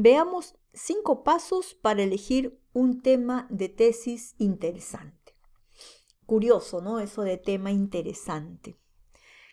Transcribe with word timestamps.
Veamos 0.00 0.54
cinco 0.72 1.24
pasos 1.24 1.74
para 1.74 2.04
elegir 2.04 2.62
un 2.72 3.02
tema 3.02 3.48
de 3.50 3.68
tesis 3.68 4.36
interesante. 4.38 5.34
Curioso, 6.24 6.80
¿no? 6.80 7.00
Eso 7.00 7.22
de 7.22 7.36
tema 7.36 7.72
interesante. 7.72 8.78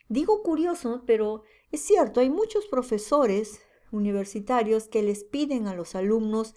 Digo 0.08 0.44
curioso, 0.44 1.02
pero 1.08 1.42
es 1.72 1.82
cierto, 1.82 2.20
hay 2.20 2.30
muchos 2.30 2.68
profesores 2.68 3.60
universitarios 3.92 4.88
que 4.88 5.02
les 5.02 5.24
piden 5.24 5.68
a 5.68 5.74
los 5.74 5.96
alumnos 5.96 6.54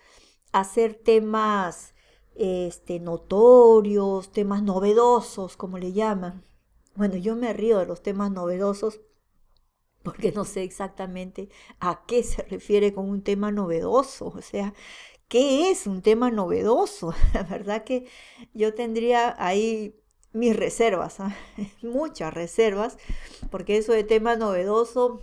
hacer 0.53 0.93
temas 0.93 1.95
este, 2.35 3.01
notorios, 3.01 4.33
temas 4.33 4.63
novedosos, 4.63 5.57
como 5.57 5.79
le 5.79 5.95
llaman. 5.95 6.45
Bueno, 6.95 7.17
yo 7.17 7.37
me 7.37 7.55
río 7.55 7.79
de 7.79 7.87
los 7.87 8.03
temas 8.03 8.31
novedosos 8.33 9.01
porque 10.09 10.33
no 10.33 10.47
sé 10.47 10.63
exactamente 10.63 11.51
a 11.81 12.07
qué 12.07 12.23
se 12.23 12.43
refiere 12.43 12.95
con 12.95 13.11
un 13.11 13.23
tema 13.23 13.53
novedoso, 13.53 14.29
o 14.29 14.41
sea, 14.41 14.73
¿qué 15.29 15.71
es 15.71 15.87
un 15.87 16.01
tema 16.01 16.31
novedoso? 16.31 17.13
La 17.35 17.43
verdad 17.43 17.85
que 17.85 18.07
yo 18.55 18.73
tendría 18.73 19.37
ahí 19.39 19.95
mis 20.33 20.57
reservas, 20.57 21.21
¿ah? 21.21 21.37
muchas 21.83 22.33
reservas, 22.33 22.97
porque 23.51 23.77
eso 23.77 23.93
de 23.93 24.03
tema 24.03 24.35
novedoso, 24.37 25.21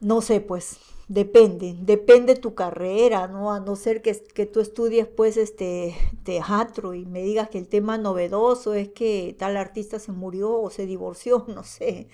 no 0.00 0.20
sé, 0.20 0.40
pues 0.40 0.78
depende, 1.08 1.76
depende 1.80 2.36
tu 2.36 2.54
carrera, 2.54 3.28
¿no? 3.28 3.52
A 3.52 3.60
no 3.60 3.76
ser 3.76 4.02
que, 4.02 4.12
que, 4.34 4.46
tú 4.46 4.60
estudies 4.60 5.06
pues 5.06 5.36
este 5.36 5.94
teatro 6.24 6.94
y 6.94 7.06
me 7.06 7.22
digas 7.22 7.48
que 7.48 7.58
el 7.58 7.68
tema 7.68 7.98
novedoso 7.98 8.74
es 8.74 8.88
que 8.90 9.36
tal 9.38 9.56
artista 9.56 9.98
se 9.98 10.12
murió 10.12 10.60
o 10.60 10.70
se 10.70 10.86
divorció, 10.86 11.44
no 11.54 11.64
sé, 11.64 12.08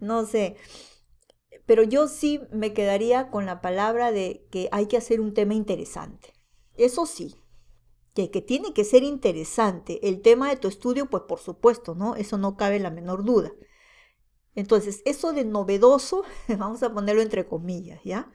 no 0.00 0.26
sé. 0.26 0.56
Pero 1.66 1.82
yo 1.84 2.08
sí 2.08 2.40
me 2.52 2.72
quedaría 2.72 3.30
con 3.30 3.46
la 3.46 3.60
palabra 3.60 4.12
de 4.12 4.46
que 4.50 4.68
hay 4.72 4.86
que 4.86 4.96
hacer 4.96 5.20
un 5.20 5.34
tema 5.34 5.54
interesante. 5.54 6.32
Eso 6.76 7.06
sí, 7.06 7.36
que, 8.14 8.30
que 8.30 8.42
tiene 8.42 8.72
que 8.74 8.84
ser 8.84 9.02
interesante. 9.04 10.06
El 10.08 10.22
tema 10.22 10.50
de 10.50 10.56
tu 10.56 10.68
estudio, 10.68 11.06
pues 11.06 11.24
por 11.28 11.38
supuesto, 11.38 11.94
¿no? 11.94 12.16
Eso 12.16 12.38
no 12.38 12.56
cabe 12.56 12.80
la 12.80 12.90
menor 12.90 13.24
duda. 13.24 13.52
Entonces, 14.54 15.02
eso 15.04 15.32
de 15.32 15.44
novedoso, 15.44 16.24
vamos 16.48 16.82
a 16.82 16.92
ponerlo 16.92 17.22
entre 17.22 17.46
comillas, 17.46 18.00
¿ya? 18.04 18.30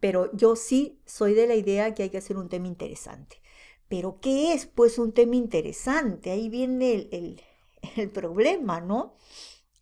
Pero 0.00 0.34
yo 0.34 0.56
sí 0.56 1.00
soy 1.04 1.34
de 1.34 1.46
la 1.46 1.54
idea 1.54 1.94
que 1.94 2.04
hay 2.04 2.10
que 2.10 2.18
hacer 2.18 2.36
un 2.36 2.48
tema 2.48 2.66
interesante. 2.66 3.42
Pero, 3.88 4.18
¿qué 4.20 4.54
es 4.54 4.66
pues 4.66 4.98
un 4.98 5.12
tema 5.12 5.36
interesante? 5.36 6.30
Ahí 6.30 6.48
viene 6.48 7.08
el, 7.10 7.42
problema, 8.12 8.80
¿no? 8.80 9.14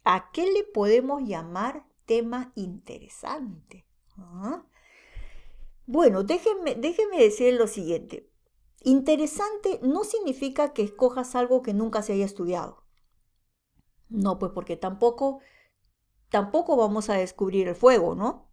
¿A 0.04 0.30
qué 0.32 0.50
le 0.50 0.64
podemos 0.64 1.22
llamar 1.22 1.86
tema 2.06 2.52
interesante? 2.56 3.86
¿Ah? 4.16 4.64
Bueno, 5.86 6.24
déjenme, 6.24 6.74
déjenme 6.74 7.22
decir 7.22 7.54
lo 7.54 7.68
siguiente. 7.68 8.28
Interesante 8.84 9.78
no 9.82 10.02
significa 10.02 10.72
que 10.72 10.82
escojas 10.82 11.36
algo 11.36 11.62
que 11.62 11.72
nunca 11.72 12.02
se 12.02 12.14
haya 12.14 12.24
estudiado. 12.24 12.81
No, 14.12 14.38
pues 14.38 14.52
porque 14.52 14.76
tampoco, 14.76 15.40
tampoco 16.28 16.76
vamos 16.76 17.08
a 17.10 17.14
descubrir 17.14 17.68
el 17.68 17.74
fuego, 17.74 18.14
¿no? 18.14 18.48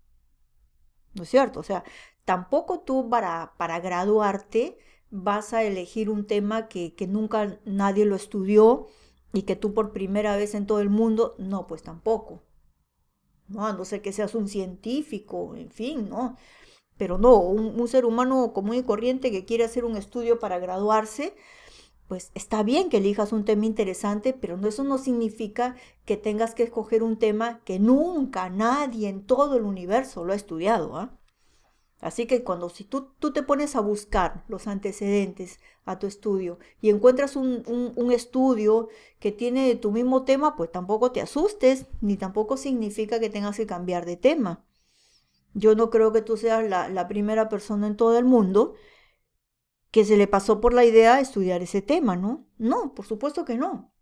¿No 1.13 1.23
es 1.23 1.29
cierto? 1.29 1.59
O 1.59 1.63
sea, 1.63 1.83
tampoco 2.25 2.79
tú 2.81 3.09
para, 3.09 3.53
para 3.57 3.79
graduarte 3.79 4.77
vas 5.11 5.53
a 5.53 5.63
elegir 5.63 6.09
un 6.09 6.27
tema 6.27 6.67
que, 6.69 6.95
que 6.95 7.07
nunca 7.07 7.59
nadie 7.65 8.05
lo 8.05 8.15
estudió 8.15 8.87
y 9.33 9.43
que 9.43 9.55
tú 9.55 9.73
por 9.73 9.91
primera 9.91 10.35
vez 10.37 10.55
en 10.55 10.65
todo 10.65 10.79
el 10.79 10.89
mundo, 10.89 11.35
no, 11.37 11.67
pues 11.67 11.83
tampoco. 11.83 12.43
No, 13.47 13.65
a 13.65 13.73
no 13.73 13.83
ser 13.83 14.01
que 14.01 14.13
seas 14.13 14.35
un 14.35 14.47
científico, 14.47 15.55
en 15.55 15.71
fin, 15.71 16.07
¿no? 16.09 16.37
Pero 16.97 17.17
no, 17.17 17.37
un, 17.37 17.79
un, 17.79 17.87
ser 17.87 18.05
humano 18.05 18.53
común 18.53 18.75
y 18.75 18.83
corriente 18.83 19.31
que 19.31 19.45
quiere 19.45 19.63
hacer 19.63 19.85
un 19.85 19.97
estudio 19.97 20.39
para 20.39 20.59
graduarse, 20.59 21.35
pues 22.09 22.31
está 22.33 22.63
bien 22.63 22.89
que 22.89 22.97
elijas 22.97 23.31
un 23.33 23.45
tema 23.45 23.67
interesante, 23.67 24.33
pero 24.33 24.57
eso 24.67 24.83
no 24.83 24.97
significa 24.97 25.75
que 26.05 26.17
tengas 26.17 26.55
que 26.55 26.63
escoger 26.63 27.03
un 27.03 27.19
tema 27.19 27.61
que 27.65 27.77
nunca 27.77 28.49
nadie 28.49 29.09
en 29.09 29.23
todo 29.23 29.57
el 29.57 29.61
universo 29.61 30.25
lo 30.25 30.33
ha 30.33 30.35
estudiado. 30.35 30.97
¿ah? 30.97 31.15
Así 32.01 32.25
que 32.25 32.43
cuando 32.43 32.69
si 32.69 32.83
tú, 32.83 33.09
tú, 33.19 33.31
te 33.31 33.43
pones 33.43 33.75
a 33.75 33.81
buscar 33.81 34.43
los 34.47 34.65
antecedentes 34.65 35.59
a 35.85 35.99
tu 35.99 36.07
estudio 36.07 36.57
y 36.81 36.89
encuentras 36.89 37.35
un, 37.35 37.93
un, 37.95 38.11
estudio 38.11 38.89
que 39.19 39.31
tiene 39.31 39.75
tu 39.75 39.91
mismo 39.91 40.23
tema, 40.23 40.55
pues 40.55 40.71
tampoco 40.71 41.11
te 41.11 41.21
asustes, 41.21 41.85
ni 42.01 42.17
tampoco 42.17 42.57
significa 42.57 43.19
que 43.19 43.29
tengas 43.29 43.55
que 43.55 43.67
cambiar 43.67 44.07
de 44.07 44.17
tema. 44.17 44.65
Yo 45.53 45.75
no 45.75 45.91
creo 45.91 46.11
que 46.11 46.23
tú 46.23 46.37
seas 46.37 46.67
la 46.67 47.07
primera 47.07 47.49
persona 47.49 47.85
en 47.85 47.97
todo 47.97 48.17
el 48.17 48.25
mundo 48.25 48.73
que 49.91 50.05
se 50.05 50.17
le 50.17 50.27
pasó 50.27 50.61
por 50.61 50.73
la 50.73 50.85
idea 50.85 51.19
estudiar 51.19 51.61
ese 51.61 51.81
tema, 51.81 52.15
¿no? 52.15 52.47
No, 52.57 52.93
por 52.93 53.05
supuesto 53.05 53.45
que 53.45 53.57
no. 53.57 53.93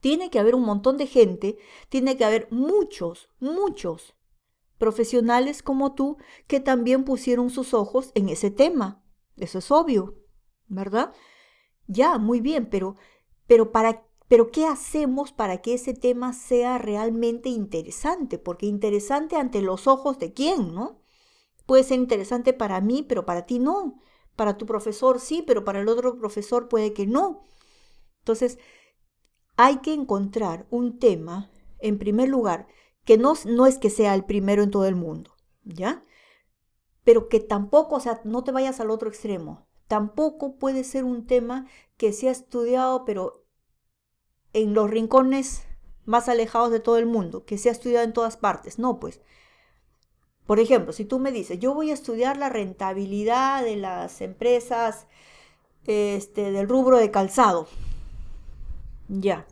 Tiene 0.00 0.30
que 0.30 0.38
haber 0.38 0.54
un 0.54 0.64
montón 0.64 0.96
de 0.96 1.06
gente, 1.06 1.58
tiene 1.88 2.16
que 2.16 2.24
haber 2.24 2.48
muchos, 2.50 3.28
muchos 3.38 4.14
profesionales 4.78 5.62
como 5.62 5.94
tú 5.94 6.16
que 6.48 6.58
también 6.58 7.04
pusieron 7.04 7.50
sus 7.50 7.74
ojos 7.74 8.12
en 8.14 8.30
ese 8.30 8.50
tema. 8.50 9.04
Eso 9.36 9.58
es 9.58 9.70
obvio, 9.70 10.16
¿verdad? 10.68 11.12
Ya, 11.86 12.18
muy 12.18 12.40
bien, 12.40 12.68
pero, 12.70 12.96
pero 13.46 13.72
para 13.72 14.06
pero 14.30 14.52
¿qué 14.52 14.64
hacemos 14.64 15.32
para 15.32 15.60
que 15.60 15.74
ese 15.74 15.92
tema 15.92 16.32
sea 16.32 16.78
realmente 16.78 17.48
interesante? 17.48 18.38
Porque 18.38 18.66
interesante 18.66 19.34
ante 19.34 19.60
los 19.60 19.88
ojos 19.88 20.20
de 20.20 20.32
quién, 20.32 20.72
¿no? 20.72 21.02
Puede 21.66 21.82
ser 21.82 21.98
interesante 21.98 22.52
para 22.52 22.80
mí, 22.80 23.02
pero 23.02 23.26
para 23.26 23.44
ti 23.44 23.58
no. 23.58 24.00
Para 24.40 24.56
tu 24.56 24.64
profesor 24.64 25.20
sí, 25.20 25.44
pero 25.46 25.64
para 25.64 25.80
el 25.80 25.88
otro 25.90 26.18
profesor 26.18 26.70
puede 26.70 26.94
que 26.94 27.06
no. 27.06 27.44
Entonces, 28.20 28.58
hay 29.58 29.80
que 29.80 29.92
encontrar 29.92 30.66
un 30.70 30.98
tema, 30.98 31.50
en 31.78 31.98
primer 31.98 32.30
lugar, 32.30 32.66
que 33.04 33.18
no, 33.18 33.34
no 33.44 33.66
es 33.66 33.76
que 33.76 33.90
sea 33.90 34.14
el 34.14 34.24
primero 34.24 34.62
en 34.62 34.70
todo 34.70 34.86
el 34.86 34.94
mundo, 34.94 35.32
¿ya? 35.62 36.06
Pero 37.04 37.28
que 37.28 37.40
tampoco, 37.40 37.96
o 37.96 38.00
sea, 38.00 38.22
no 38.24 38.42
te 38.42 38.50
vayas 38.50 38.80
al 38.80 38.90
otro 38.90 39.10
extremo. 39.10 39.66
Tampoco 39.88 40.56
puede 40.56 40.84
ser 40.84 41.04
un 41.04 41.26
tema 41.26 41.66
que 41.98 42.14
se 42.14 42.28
ha 42.28 42.32
estudiado, 42.32 43.04
pero 43.04 43.44
en 44.54 44.72
los 44.72 44.88
rincones 44.88 45.66
más 46.06 46.30
alejados 46.30 46.70
de 46.70 46.80
todo 46.80 46.96
el 46.96 47.04
mundo, 47.04 47.44
que 47.44 47.58
se 47.58 47.68
ha 47.68 47.72
estudiado 47.72 48.06
en 48.06 48.14
todas 48.14 48.38
partes. 48.38 48.78
No, 48.78 49.00
pues 49.00 49.20
por 50.50 50.58
ejemplo, 50.58 50.92
si 50.92 51.04
tú 51.04 51.20
me 51.20 51.30
dices, 51.30 51.60
yo 51.60 51.74
voy 51.74 51.92
a 51.92 51.94
estudiar 51.94 52.36
la 52.36 52.48
rentabilidad 52.48 53.62
de 53.62 53.76
las 53.76 54.20
empresas 54.20 55.06
este, 55.86 56.50
del 56.50 56.68
rubro 56.68 56.98
de 56.98 57.12
calzado. 57.12 57.68
Ya, 59.06 59.46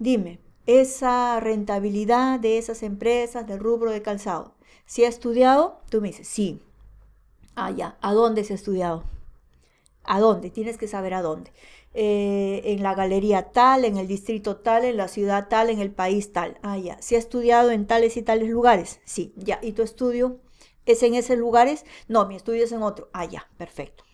dime, 0.00 0.40
esa 0.66 1.38
rentabilidad 1.38 2.40
de 2.40 2.58
esas 2.58 2.82
empresas 2.82 3.46
del 3.46 3.60
rubro 3.60 3.92
de 3.92 4.02
calzado, 4.02 4.54
¿se 4.86 5.06
ha 5.06 5.08
estudiado? 5.08 5.78
Tú 5.88 6.00
me 6.00 6.08
dices, 6.08 6.26
sí. 6.26 6.60
Ah, 7.54 7.70
ya, 7.70 7.96
¿a 8.00 8.12
dónde 8.12 8.42
se 8.42 8.54
ha 8.54 8.56
estudiado? 8.56 9.04
¿A 10.04 10.20
dónde? 10.20 10.50
Tienes 10.50 10.78
que 10.78 10.88
saber 10.88 11.14
a 11.14 11.22
dónde. 11.22 11.52
Eh, 11.94 12.62
en 12.64 12.82
la 12.82 12.94
galería 12.94 13.52
tal, 13.52 13.84
en 13.84 13.96
el 13.96 14.08
distrito 14.08 14.56
tal, 14.56 14.84
en 14.84 14.96
la 14.96 15.08
ciudad 15.08 15.48
tal, 15.48 15.70
en 15.70 15.80
el 15.80 15.92
país 15.92 16.32
tal. 16.32 16.58
Ah. 16.62 16.76
¿Se 17.00 17.16
ha 17.16 17.18
estudiado 17.18 17.70
en 17.70 17.86
tales 17.86 18.16
y 18.16 18.22
tales 18.22 18.48
lugares? 18.48 19.00
Sí, 19.04 19.32
ya. 19.36 19.58
¿Y 19.62 19.72
tu 19.72 19.82
estudio 19.82 20.40
es 20.86 21.02
en 21.02 21.14
esos 21.14 21.38
lugares? 21.38 21.84
No, 22.08 22.26
mi 22.26 22.36
estudio 22.36 22.64
es 22.64 22.72
en 22.72 22.82
otro. 22.82 23.10
Ah, 23.12 23.28
perfecto. 23.56 24.04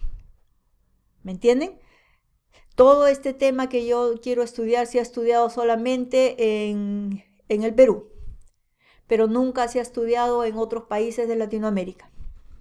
¿Me 1.22 1.32
entienden? 1.32 1.78
Todo 2.74 3.06
este 3.06 3.34
tema 3.34 3.68
que 3.68 3.86
yo 3.86 4.14
quiero 4.22 4.42
estudiar 4.42 4.86
se 4.86 4.98
ha 4.98 5.02
estudiado 5.02 5.50
solamente 5.50 6.70
en, 6.70 7.24
en 7.48 7.62
el 7.62 7.74
Perú, 7.74 8.08
pero 9.06 9.26
nunca 9.26 9.68
se 9.68 9.80
ha 9.80 9.82
estudiado 9.82 10.44
en 10.44 10.56
otros 10.56 10.84
países 10.84 11.28
de 11.28 11.36
Latinoamérica. 11.36 12.10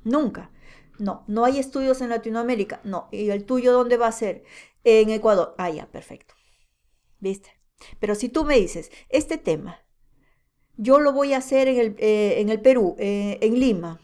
Nunca. 0.03 0.51
No, 0.99 1.23
no 1.27 1.45
hay 1.45 1.57
estudios 1.59 2.01
en 2.01 2.09
Latinoamérica. 2.09 2.81
No. 2.83 3.07
¿Y 3.11 3.29
el 3.29 3.45
tuyo 3.45 3.71
dónde 3.73 3.97
va 3.97 4.07
a 4.07 4.11
ser? 4.11 4.43
En 4.83 5.09
Ecuador. 5.09 5.55
Ah, 5.57 5.69
ya, 5.69 5.87
perfecto. 5.87 6.35
¿Viste? 7.19 7.49
Pero 7.99 8.15
si 8.15 8.29
tú 8.29 8.43
me 8.43 8.59
dices, 8.59 8.91
este 9.09 9.37
tema, 9.37 9.79
yo 10.77 10.99
lo 10.99 11.13
voy 11.13 11.33
a 11.33 11.37
hacer 11.37 11.67
en 11.67 11.77
el, 11.77 11.95
eh, 11.97 12.35
en 12.39 12.49
el 12.49 12.61
Perú, 12.61 12.95
eh, 12.99 13.37
en 13.41 13.59
Lima, 13.59 13.99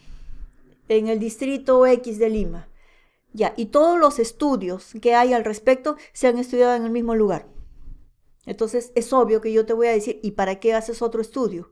en 0.88 1.08
el 1.08 1.20
distrito 1.20 1.86
X 1.86 2.20
de 2.20 2.30
Lima. 2.30 2.70
Ya, 3.34 3.54
y 3.58 3.66
todos 3.66 4.00
los 4.00 4.20
estudios 4.20 4.94
que 5.02 5.14
hay 5.14 5.34
al 5.34 5.44
respecto 5.44 5.98
se 6.14 6.28
han 6.28 6.38
estudiado 6.38 6.76
en 6.76 6.84
el 6.84 6.92
mismo 6.92 7.16
lugar. 7.16 7.48
Entonces 8.46 8.92
es 8.96 9.12
obvio 9.12 9.42
que 9.42 9.52
yo 9.52 9.66
te 9.66 9.74
voy 9.74 9.88
a 9.88 9.92
decir, 9.92 10.20
¿y 10.24 10.32
para 10.32 10.60
qué 10.60 10.74
haces 10.74 11.02
otro 11.02 11.22
estudio? 11.22 11.72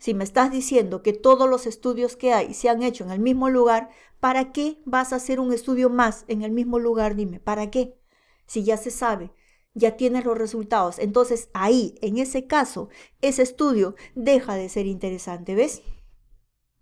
Si 0.00 0.14
me 0.14 0.24
estás 0.24 0.50
diciendo 0.50 1.02
que 1.02 1.12
todos 1.12 1.48
los 1.48 1.66
estudios 1.66 2.16
que 2.16 2.32
hay 2.32 2.54
se 2.54 2.70
han 2.70 2.82
hecho 2.82 3.04
en 3.04 3.10
el 3.10 3.20
mismo 3.20 3.50
lugar, 3.50 3.90
¿para 4.18 4.50
qué 4.50 4.80
vas 4.86 5.12
a 5.12 5.16
hacer 5.16 5.38
un 5.38 5.52
estudio 5.52 5.90
más 5.90 6.24
en 6.26 6.40
el 6.40 6.52
mismo 6.52 6.78
lugar? 6.78 7.16
Dime, 7.16 7.38
¿para 7.38 7.70
qué? 7.70 8.00
Si 8.46 8.64
ya 8.64 8.78
se 8.78 8.90
sabe, 8.90 9.30
ya 9.74 9.98
tienes 9.98 10.24
los 10.24 10.38
resultados. 10.38 10.98
Entonces 10.98 11.50
ahí, 11.52 11.96
en 12.00 12.16
ese 12.16 12.46
caso, 12.46 12.88
ese 13.20 13.42
estudio 13.42 13.94
deja 14.14 14.54
de 14.54 14.70
ser 14.70 14.86
interesante, 14.86 15.54
¿ves? 15.54 15.82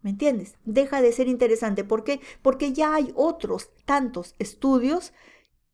¿Me 0.01 0.11
entiendes? 0.11 0.55
Deja 0.65 1.03
de 1.03 1.11
ser 1.11 1.27
interesante. 1.27 1.83
¿Por 1.83 2.05
qué? 2.05 2.21
Porque 2.41 2.73
ya 2.73 2.95
hay 2.95 3.13
otros 3.17 3.71
tantos 3.85 4.37
estudios 4.39 5.13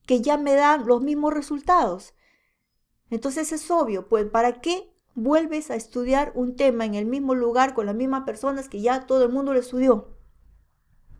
que 0.06 0.22
ya 0.22 0.38
me 0.38 0.54
dan 0.54 0.86
los 0.86 1.02
mismos 1.02 1.34
resultados. 1.34 2.14
Entonces 3.10 3.52
es 3.52 3.70
obvio, 3.70 4.08
pues 4.08 4.24
¿para 4.30 4.62
qué 4.62 4.93
vuelves 5.14 5.70
a 5.70 5.76
estudiar 5.76 6.32
un 6.34 6.56
tema 6.56 6.84
en 6.84 6.94
el 6.94 7.06
mismo 7.06 7.34
lugar 7.34 7.74
con 7.74 7.86
las 7.86 7.94
mismas 7.94 8.24
personas 8.24 8.68
que 8.68 8.80
ya 8.80 9.06
todo 9.06 9.24
el 9.24 9.32
mundo 9.32 9.52
lo 9.52 9.60
estudió? 9.60 10.16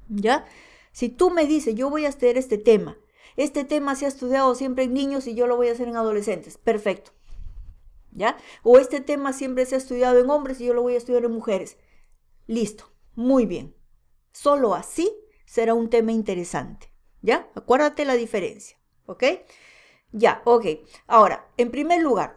¿Ya? 0.08 0.46
Si 0.92 1.08
tú 1.08 1.30
me 1.30 1.46
dices, 1.46 1.74
yo 1.74 1.90
voy 1.90 2.04
a 2.04 2.08
estudiar 2.08 2.36
este 2.36 2.58
tema, 2.58 2.98
este 3.36 3.64
tema 3.64 3.96
se 3.96 4.04
ha 4.04 4.08
estudiado 4.08 4.54
siempre 4.54 4.84
en 4.84 4.94
niños 4.94 5.26
y 5.26 5.34
yo 5.34 5.46
lo 5.46 5.56
voy 5.56 5.68
a 5.68 5.72
hacer 5.72 5.88
en 5.88 5.96
adolescentes, 5.96 6.58
perfecto. 6.58 7.12
¿Ya? 8.12 8.36
O 8.62 8.78
este 8.78 9.00
tema 9.00 9.32
siempre 9.32 9.66
se 9.66 9.74
ha 9.74 9.78
estudiado 9.78 10.20
en 10.20 10.30
hombres 10.30 10.60
y 10.60 10.66
yo 10.66 10.74
lo 10.74 10.82
voy 10.82 10.94
a 10.94 10.98
estudiar 10.98 11.24
en 11.24 11.32
mujeres. 11.32 11.78
Listo, 12.46 12.92
muy 13.14 13.44
bien. 13.44 13.74
Solo 14.30 14.74
así 14.74 15.12
será 15.46 15.74
un 15.74 15.90
tema 15.90 16.12
interesante. 16.12 16.92
¿Ya? 17.22 17.50
Acuérdate 17.54 18.04
la 18.04 18.14
diferencia. 18.14 18.78
¿Ok? 19.06 19.24
Ya, 20.12 20.42
ok. 20.44 20.66
Ahora, 21.08 21.50
en 21.56 21.72
primer 21.72 22.02
lugar, 22.02 22.36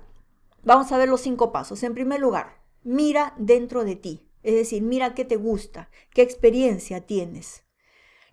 vamos 0.67 0.91
a 0.91 0.97
ver 0.97 1.07
los 1.09 1.21
cinco 1.21 1.51
pasos. 1.51 1.81
En 1.83 1.93
primer 1.93 2.19
lugar, 2.19 2.61
mira 2.83 3.33
dentro 3.37 3.85
de 3.85 3.95
ti. 3.95 4.29
Es 4.43 4.53
decir, 4.53 4.83
mira 4.83 5.15
qué 5.15 5.25
te 5.25 5.37
gusta, 5.37 5.89
qué 6.13 6.21
experiencia 6.21 7.05
tienes. 7.05 7.63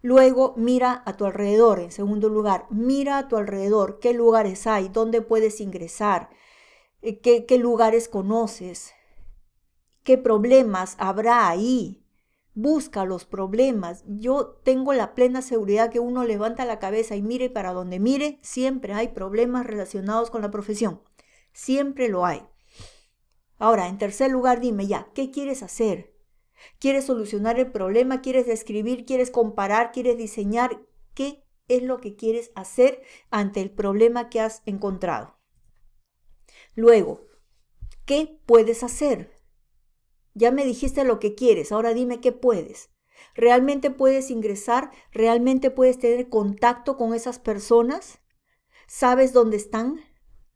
Luego, 0.02 0.52
mira 0.56 1.02
a 1.06 1.16
tu 1.16 1.25
alrededor. 1.25 1.81
En 1.81 1.92
segundo 1.92 2.28
lugar, 2.28 2.66
mira 2.70 3.19
a 3.19 3.28
tu 3.28 3.36
alrededor. 3.36 4.00
¿Qué 4.00 4.12
lugares 4.12 4.66
hay? 4.66 4.88
¿Dónde 4.88 5.22
puedes 5.22 5.60
ingresar? 5.60 6.28
Eh, 7.00 7.20
¿Qué, 7.20 7.46
qué 7.46 7.56
lugares 7.56 8.08
conoces? 8.08 8.92
¿Qué 10.02 10.19
problemas 10.19 10.96
habrá 10.98 11.48
ahí? 11.48 12.04
busca 12.54 13.04
los 13.04 13.25
problemas. 13.25 14.04
Yo 14.06 14.60
tengo 14.62 14.92
la 14.92 15.14
plena 15.14 15.42
seguridad 15.42 15.90
que 15.90 15.98
uno 15.98 16.22
levanta 16.22 16.64
la 16.64 16.78
cabeza 16.78 17.16
y 17.16 17.22
mire 17.22 17.50
para 17.50 17.72
donde 17.72 17.98
mire, 17.98 18.38
siempre 18.42 18.92
hay 18.94 19.08
problemas 19.08 19.66
relacionados 19.66 20.31
con 20.31 20.42
la 20.42 20.52
profesión. 20.52 21.00
Siempre 21.55 22.09
lo 22.09 22.27
hay. 22.27 22.43
Ahora, 23.59 23.89
en 23.89 23.97
tercer 23.97 24.31
lugar, 24.31 24.61
dime 24.61 24.87
ya, 24.87 25.09
¿qué 25.15 25.31
quieres 25.31 25.62
hacer? 25.62 26.12
¿Quieres 26.79 27.05
solucionar 27.05 27.59
el 27.59 27.71
problema? 27.71 28.21
¿Quieres 28.21 28.47
describir? 28.47 29.06
¿Quieres 29.06 29.31
comparar? 29.31 29.93
¿Quieres 29.93 30.19
diseñar? 30.19 30.83
¿Qué 31.15 31.45
es 31.69 31.83
lo 31.83 32.01
que 32.01 32.17
quieres 32.17 32.51
hacer 32.56 33.03
ante 33.31 33.61
el 33.61 33.71
problema 33.71 34.29
que 34.29 34.41
has 34.41 34.62
encontrado? 34.67 35.39
Luego, 36.75 37.27
¿qué 38.05 38.41
puedes 38.47 38.83
hacer? 38.83 39.33
Ya 40.35 40.51
me 40.51 40.65
dijiste 40.65 41.05
lo 41.05 41.21
que 41.21 41.37
quieres, 41.37 41.71
ahora 41.71 41.95
dime 41.95 42.21
qué 42.21 42.33
puedes. 42.33 42.91
¿Realmente 43.35 43.91
puedes 43.91 44.31
ingresar? 44.31 44.91
¿Realmente 45.12 45.71
puedes 45.71 45.99
tener 46.01 46.29
contacto 46.29 46.97
con 46.97 47.15
esas 47.15 47.39
personas? 47.39 48.19
¿Sabes 48.89 49.33
dónde 49.33 49.56
están? 49.56 50.01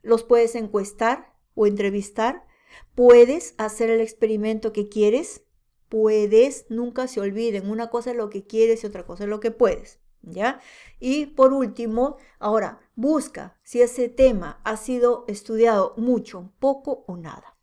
¿Los 0.02 0.24
puedes 0.24 0.54
encuestar 0.54 1.34
o 1.54 1.66
entrevistar? 1.66 2.46
¿Puedes 2.94 3.54
hacer 3.58 3.90
el 3.90 4.00
experimento 4.00 4.72
que 4.72 4.88
quieres? 4.88 5.44
Puedes, 5.88 6.66
nunca 6.68 7.08
se 7.08 7.20
olviden, 7.20 7.70
una 7.70 7.88
cosa 7.88 8.10
es 8.10 8.16
lo 8.16 8.30
que 8.30 8.46
quieres 8.46 8.82
y 8.82 8.86
otra 8.86 9.06
cosa 9.06 9.24
es 9.24 9.30
lo 9.30 9.40
que 9.40 9.50
puedes. 9.50 10.00
¿Ya? 10.22 10.60
Y 10.98 11.26
por 11.26 11.52
último, 11.52 12.16
ahora 12.40 12.80
busca 12.96 13.58
si 13.62 13.80
ese 13.80 14.08
tema 14.08 14.60
ha 14.64 14.76
sido 14.76 15.24
estudiado 15.28 15.94
mucho, 15.96 16.52
poco 16.58 17.04
o 17.06 17.16
nada. 17.16 17.56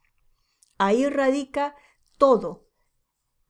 Ahí 0.78 1.08
radica 1.08 1.76
todo 2.18 2.66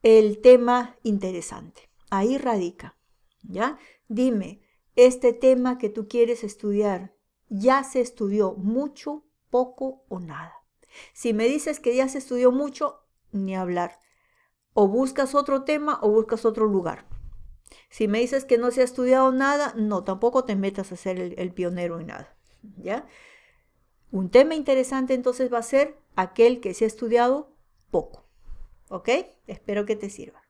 el 0.01 0.41
tema 0.41 0.97
interesante. 1.03 1.89
Ahí 2.09 2.37
radica, 2.37 2.97
¿ya? 3.41 3.79
Dime, 4.07 4.61
este 4.95 5.33
tema 5.33 5.77
que 5.77 5.89
tú 5.89 6.07
quieres 6.07 6.43
estudiar, 6.43 7.14
¿ya 7.49 7.83
se 7.83 8.01
estudió 8.01 8.53
mucho, 8.53 9.23
poco 9.49 10.03
o 10.09 10.19
nada? 10.19 10.53
Si 11.13 11.33
me 11.33 11.45
dices 11.45 11.79
que 11.79 11.95
ya 11.95 12.07
se 12.07 12.17
estudió 12.17 12.51
mucho, 12.51 13.03
ni 13.31 13.55
hablar. 13.55 13.99
O 14.73 14.87
buscas 14.87 15.35
otro 15.35 15.63
tema 15.63 15.99
o 16.01 16.09
buscas 16.09 16.45
otro 16.45 16.65
lugar. 16.65 17.05
Si 17.89 18.07
me 18.07 18.19
dices 18.19 18.45
que 18.45 18.57
no 18.57 18.71
se 18.71 18.81
ha 18.81 18.83
estudiado 18.83 19.31
nada, 19.31 19.73
no, 19.75 20.03
tampoco 20.03 20.43
te 20.43 20.55
metas 20.55 20.91
a 20.91 20.95
ser 20.95 21.19
el, 21.19 21.53
pionero 21.53 21.99
en 21.99 22.07
nada, 22.07 22.35
¿ya? 22.77 23.07
Un 24.11 24.29
tema 24.29 24.55
interesante 24.55 25.13
entonces 25.13 25.51
va 25.51 25.59
a 25.59 25.63
ser 25.63 25.97
aquel 26.15 26.61
que 26.61 26.73
se 26.73 26.85
ha 26.85 26.87
estudiado 26.87 27.53
poco. 27.91 28.25
¿Ok? 28.89 29.09
Espero 29.47 29.85
que 29.85 29.95
te 29.95 30.09
sirva. 30.09 30.44